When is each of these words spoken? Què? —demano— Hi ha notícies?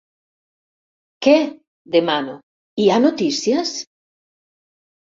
Què? 1.27 1.35
—demano— 1.51 2.39
Hi 2.79 2.89
ha 2.89 2.99
notícies? 3.07 3.79